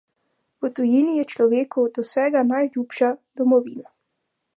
[0.65, 3.11] V tujini je človeku od vsega najljubša
[3.43, 3.93] domovina.